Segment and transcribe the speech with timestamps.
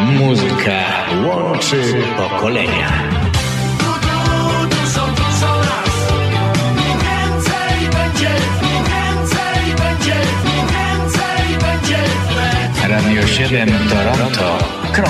[0.00, 0.80] Muzyka
[1.26, 2.88] łączy pokolenia.
[12.88, 15.04] Radio 7 Toronto.com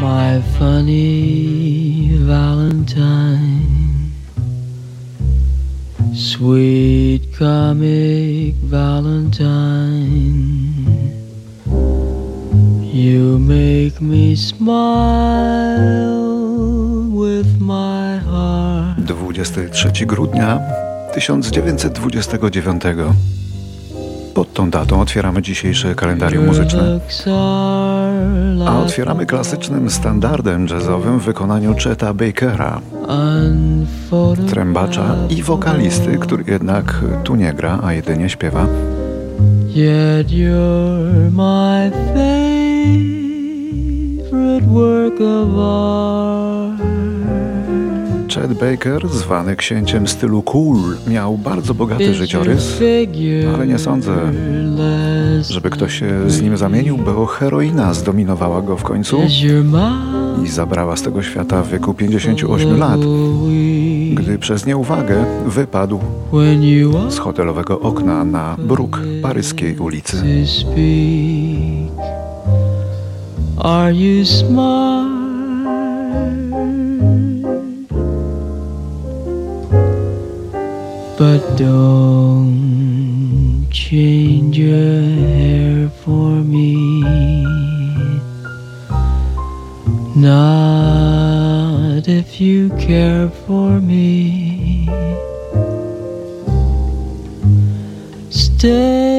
[0.00, 3.89] My funny Valentine
[6.20, 10.04] Sweet comic Valentine
[12.92, 14.68] You make me smile
[17.10, 20.60] with my heart 23 grudnia
[21.16, 23.49] 1929.
[24.34, 27.00] Pod tą datą otwieramy dzisiejsze kalendarium muzyczne.
[28.66, 32.80] A otwieramy klasycznym standardem jazzowym w wykonaniu Cheta Bakera,
[34.50, 36.94] trębacza i wokalisty, który jednak
[37.24, 38.66] tu nie gra, a jedynie śpiewa.
[48.34, 52.80] Chet Baker, zwany księciem stylu cool, miał bardzo bogaty życiorys,
[53.54, 54.32] ale nie sądzę,
[55.50, 59.20] żeby ktoś się z nim zamienił, bo heroina zdominowała go w końcu
[60.44, 63.00] i zabrała z tego świata w wieku 58 lat,
[64.14, 66.00] gdy przez nieuwagę wypadł
[67.08, 70.22] z hotelowego okna na bruk paryskiej ulicy.
[73.58, 75.09] Are you smart?
[81.60, 86.72] Don't change your hair for me.
[90.16, 94.88] Not if you care for me.
[98.30, 99.09] Stay,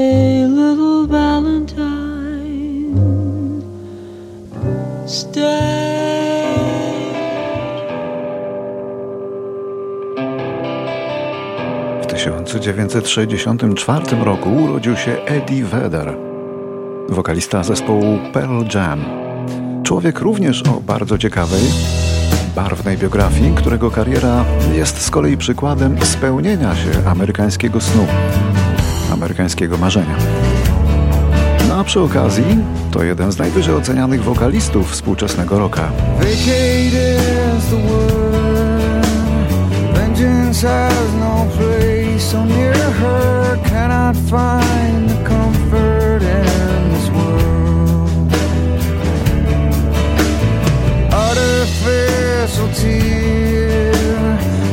[12.51, 16.13] 1964 roku urodził się Eddie Vedder,
[17.09, 19.05] wokalista zespołu Pearl Jam.
[19.83, 21.61] Człowiek również o bardzo ciekawej,
[22.55, 28.07] barwnej biografii, którego kariera jest z kolei przykładem spełnienia się amerykańskiego snu,
[29.13, 30.15] amerykańskiego marzenia.
[31.67, 32.57] No a przy okazji
[32.91, 35.91] to jeden z najwyżej ocenianych wokalistów współczesnego rocka.
[39.93, 41.90] Vengeance has no place.
[42.29, 48.31] So near her cannot find the comfort in this world.
[51.11, 53.91] Artificial tear,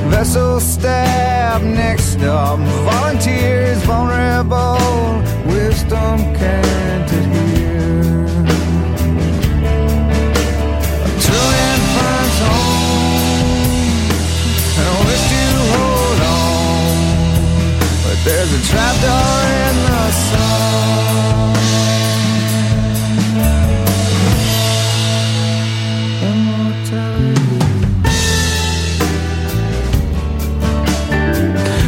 [0.09, 2.61] vessel stab next up.
[2.61, 4.78] Volunteers vulnerable,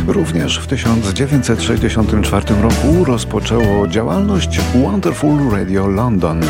[0.06, 6.40] Również w 1964 roku rozpoczęło działalność Wonderful Radio London,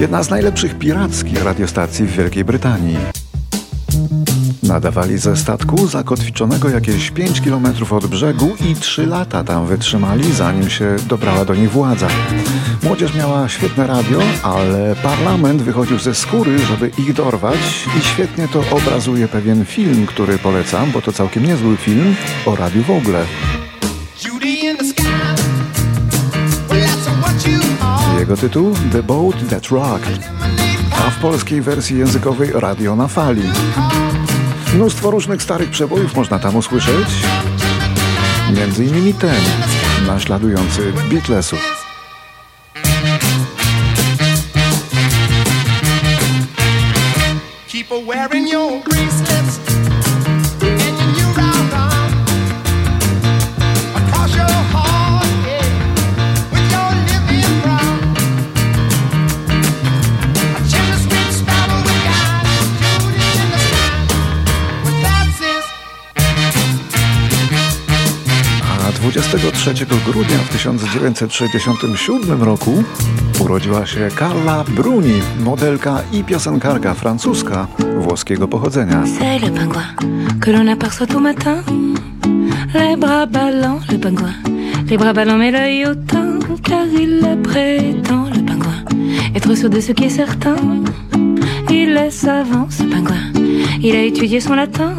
[0.00, 2.96] jedna z najlepszych pirackich radiostacji w Wielkiej Brytanii.
[4.68, 10.70] Nadawali ze statku zakotwiczonego jakieś 5 km od brzegu i 3 lata tam wytrzymali, zanim
[10.70, 12.08] się dobrała do nich władza.
[12.82, 17.58] Młodzież miała świetne radio, ale parlament wychodził ze skóry, żeby ich dorwać
[17.98, 22.14] i świetnie to obrazuje pewien film, który polecam, bo to całkiem niezły film
[22.46, 23.24] o radiu w ogóle.
[28.18, 30.30] Jego tytuł The Boat That Rocked,
[31.06, 33.42] a w polskiej wersji językowej Radio na Fali.
[34.76, 37.08] Mnóstwo różnych starych przebojów można tam usłyszeć,
[38.56, 39.40] między innymi ten,
[40.06, 41.85] naśladujący Beatlesów.
[69.28, 72.84] 23 grudnia w 1967 roku
[73.40, 77.66] urodziła się Carla Bruni, modelka i piosenkarka francuska
[77.98, 79.02] włoskiego pochodzenia.
[79.02, 79.94] C'est le pingouin
[80.40, 81.62] que l'on aperçoit matin.
[82.74, 83.26] Les bras
[83.90, 84.34] le pingouin.
[84.90, 85.52] Les bras mais
[86.62, 88.84] car il prétend, le pingouin.
[89.34, 90.56] Être sûr de ce qui est certain,
[91.70, 93.32] il est savant, ce pingouin.
[93.82, 94.94] Il a étudié son latin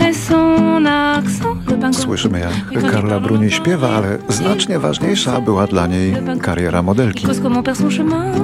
[0.00, 1.56] et son accent.
[1.92, 7.26] Słyszymy jak Karla Bruni śpiewa, ale znacznie ważniejsza była dla niej kariera modelki.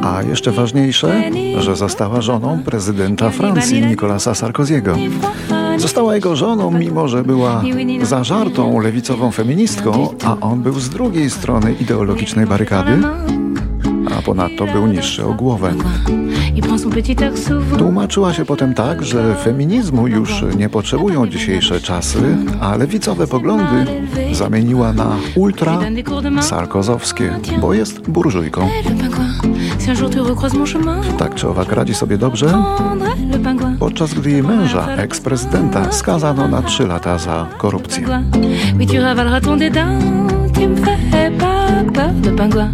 [0.03, 1.23] A jeszcze ważniejsze,
[1.59, 4.97] że została żoną prezydenta Francji Nicolasa Sarkoziego.
[5.77, 7.63] Została jego żoną, mimo że była
[8.03, 12.93] zażartą lewicową feministką, a on był z drugiej strony ideologicznej barykady,
[14.19, 15.75] a ponadto był niższy o głowę.
[17.79, 23.87] Tłumaczyła się potem tak, że feminizmu już nie potrzebują dzisiejsze czasy, a lewicowe poglądy
[24.33, 25.79] zamieniła na ultra
[26.43, 28.69] sarkozowskie, bo jest burżujką.
[28.69, 28.99] Chemin,
[31.19, 32.47] Tak czy owak radzi sobie dobrze,
[33.45, 33.77] pingouin.
[33.79, 38.07] podczas gdy jej męża, eks-prezydenta, skazano na trzy lata za korupcję.
[40.59, 42.71] Tu me fais pas peur, le pingouin.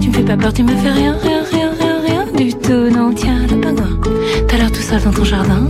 [0.00, 2.90] Tu me fais pas peur, tu me fais rien, rien, rien, rien, rien du tout.
[2.90, 3.98] Non, tiens, le pingouin.
[4.48, 5.66] T'as l'air tout seul dans ton jardin.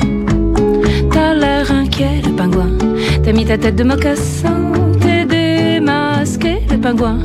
[1.11, 2.71] T'as l'air inquiet, le pingouin.
[3.23, 4.73] T'as mis ta tête de mocassin.
[5.01, 7.19] T'es démasqué, le pingouin.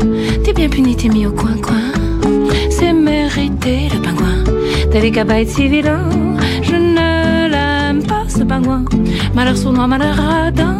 [0.43, 1.91] T'es bien puni, t'es mis au coin-coin.
[2.69, 4.21] C'est mérité, le pingouin.
[5.13, 6.30] Qu'à pas être si vilain.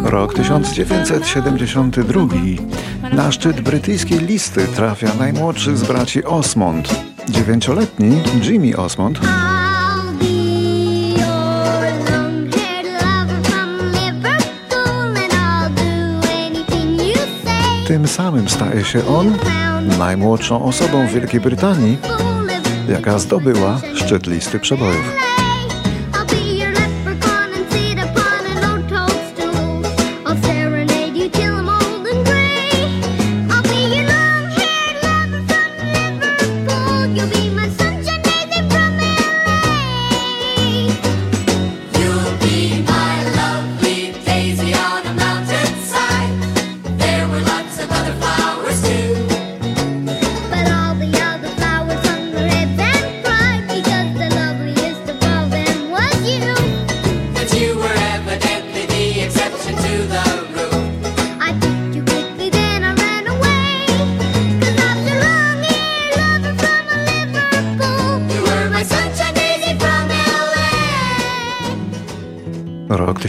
[0.04, 2.26] Rok 1972.
[3.12, 7.04] Na szczyt brytyjskiej listy trafia najmłodszy z braci Osmond.
[7.28, 9.20] Dziewięcioletni Jimmy Osmond
[17.92, 19.38] tym samym staje się on
[19.98, 21.98] najmłodszą osobą w Wielkiej Brytanii,
[22.88, 25.21] jaka zdobyła szczyt listy przebojów.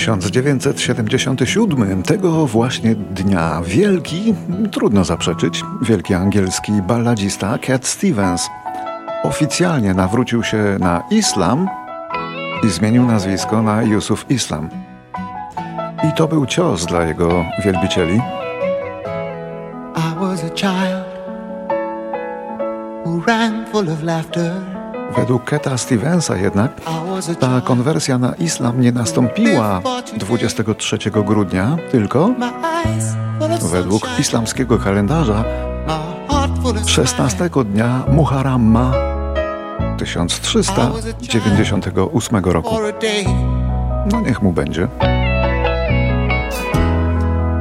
[0.04, 2.04] 1977.
[2.04, 4.34] Tego właśnie dnia wielki,
[4.72, 8.50] trudno zaprzeczyć, wielki angielski balladzista Cat Stevens
[9.24, 11.68] oficjalnie nawrócił się na islam
[12.64, 14.70] i zmienił nazwisko na Yusuf Islam.
[16.10, 18.22] I to był cios dla jego wielbicieli.
[19.96, 21.06] I was a child
[23.06, 24.73] who ran full of laughter.
[25.18, 26.72] Według Keta Stevensa jednak
[27.40, 29.82] ta konwersja na islam nie nastąpiła
[30.18, 32.30] 23 grudnia, tylko
[33.72, 35.44] według islamskiego kalendarza
[35.88, 35.94] my
[36.34, 38.92] heart full of 16 dnia Muharramma
[39.98, 42.76] 1398 roku.
[44.12, 44.88] No niech mu będzie.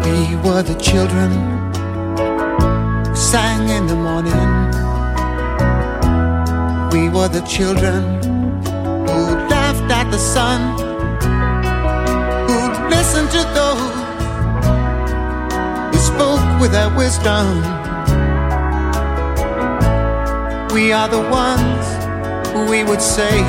[0.02, 1.30] We were the children
[3.14, 4.61] sang in the morning.
[6.92, 8.02] We were the children
[9.08, 10.60] who laughed at the sun,
[12.48, 12.58] who
[12.90, 13.94] listened to those
[15.90, 17.46] who spoke with their wisdom.
[20.74, 21.84] We are the ones
[22.52, 23.40] who we would say,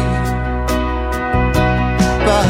[2.30, 2.48] but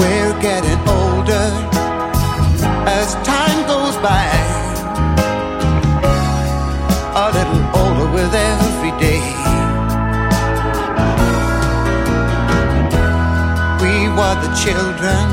[0.00, 1.48] we're getting older
[2.88, 4.37] as time goes by.
[14.42, 15.26] The children.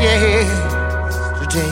[0.00, 1.64] Yesterday.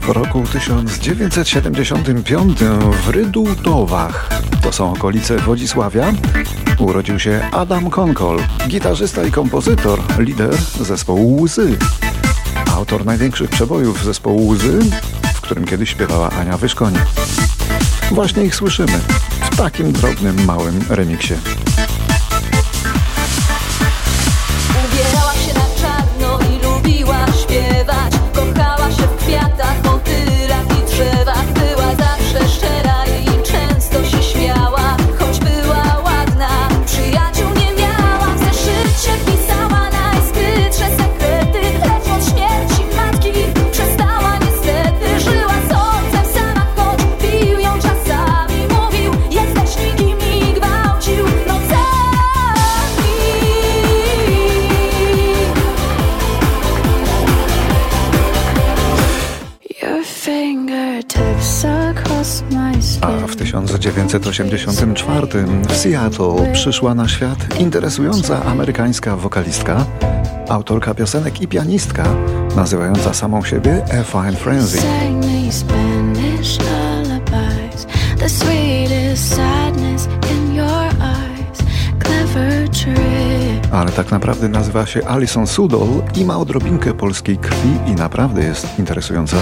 [0.00, 2.58] W roku 1975
[3.04, 4.28] w Rydultowach,
[4.62, 6.12] to są okolice Wodzisławia,
[6.78, 8.38] urodził się Adam Konkol,
[8.68, 11.78] gitarzysta i kompozytor, lider zespołu Łzy.
[12.76, 14.78] Autor największych przebojów zespołu Łzy,
[15.34, 16.94] w którym kiedyś śpiewała Ania Wyszkoń.
[18.10, 19.00] Właśnie ich słyszymy
[19.56, 21.34] takim drobnym, małym remiksie.
[63.84, 65.26] 1984
[65.68, 69.86] w Seattle przyszła na świat interesująca amerykańska wokalistka,
[70.48, 72.04] autorka piosenek i pianistka,
[72.56, 74.78] nazywająca samą siebie A Fine Frenzy.
[83.72, 88.78] Ale tak naprawdę nazywa się Alison Sudol i ma odrobinkę polskiej krwi i naprawdę jest
[88.78, 89.36] interesująca.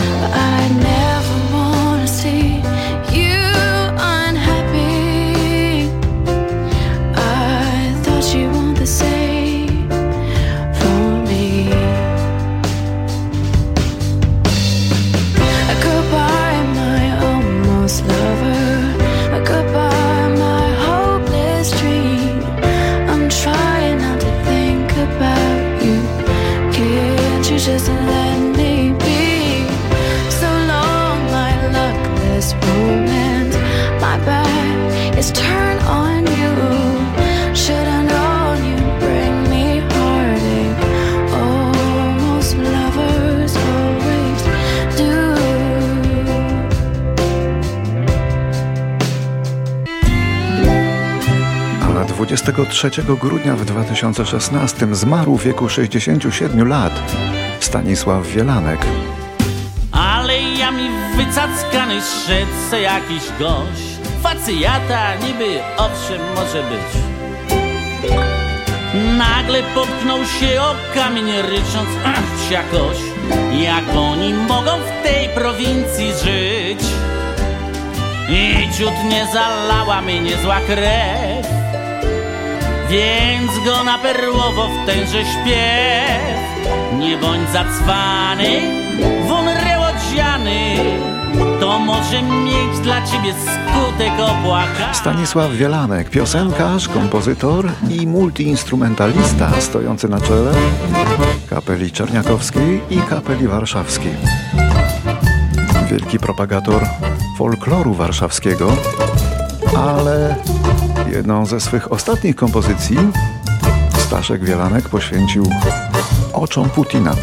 [52.23, 56.93] 23 grudnia w 2016 zmarł w wieku 67 lat
[57.61, 58.81] Stanisław Wielanek.
[59.93, 63.92] Ale ja mi wycackany szedł jakiś gość
[64.23, 67.03] Facjata niby owszem może być.
[69.19, 72.97] Nagle potknął się o kamień rycząc "Ach, jakoś
[73.61, 76.81] Jak oni mogą w tej prowincji żyć.
[78.31, 81.47] I ciut nie zalała mnie niezła krew
[82.91, 86.39] Więc go na perłowo w tenże śpiew.
[86.99, 88.61] Nie bądź zacwany,
[91.93, 100.53] może mieć dla ciebie skutek opłaka Stanisław Wielanek, piosenkarz, kompozytor i multiinstrumentalista stojący na czele
[101.51, 104.15] kapeli czerniakowskiej i kapeli warszawskiej.
[105.91, 106.83] Wielki propagator
[107.39, 108.73] folkloru warszawskiego,
[109.77, 110.37] ale
[111.13, 112.97] jedną ze swych ostatnich kompozycji
[113.99, 115.51] Staszek Wielanek poświęcił
[116.33, 117.15] oczom Putina.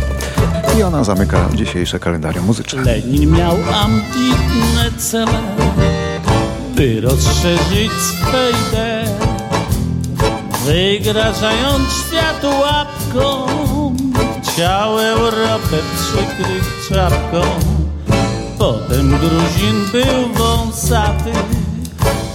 [0.79, 2.81] I ona zamyka dzisiejsze kalendarium muzyczne.
[2.83, 5.41] Lenin miał ambitne cele,
[6.75, 9.09] by rozszerzyć swe idee,
[10.65, 13.48] wygrażając światu łapką,
[14.43, 17.41] chciał Europę przykryć czapką.
[18.57, 21.31] Potem Gruzin był wąsaty,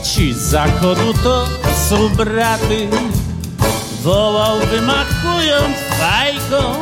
[0.02, 1.46] ci z zachodu to
[1.88, 2.88] są braty,
[4.02, 6.74] wołał wymachując fajką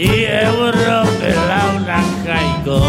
[0.00, 2.80] i Europę lał na hajką.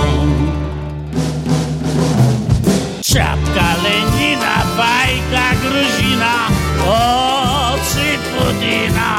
[3.03, 6.33] Czapka Lenina, bajka Gruzina,
[6.87, 9.17] oczy Putina.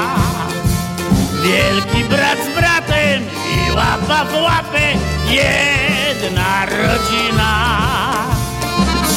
[1.42, 4.86] Wielki brat z bratem i łapa w łapę,
[5.30, 7.52] jedna rodzina.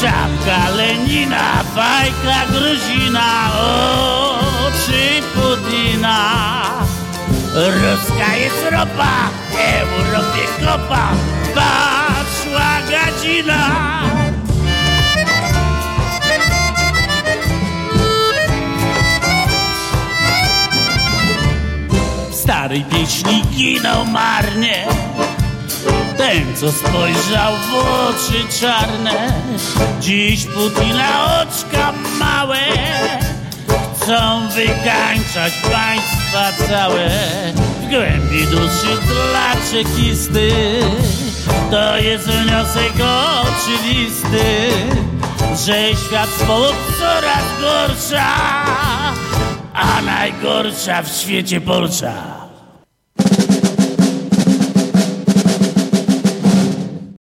[0.01, 3.51] Czapka Lenina, bajka Gruzina,
[4.65, 6.85] oczy Putina.
[7.55, 9.29] Ruska jest ropa,
[9.79, 11.09] Europie kopa,
[11.55, 13.69] patrzła gadzina.
[22.29, 24.88] W starej pieśni ginął marnie,
[26.17, 29.33] ten co spojrzał w oczy czarne.
[30.00, 32.59] Dziś Putina oczka małe,
[34.05, 37.09] chcą wykańczać państwa całe.
[37.81, 40.51] W głębi duszy dla czekisty
[41.71, 42.93] to jest wniosek
[43.41, 44.69] oczywisty
[45.65, 48.25] że świat spowód coraz gorsza
[49.74, 52.45] a najgorsza w świecie Polsza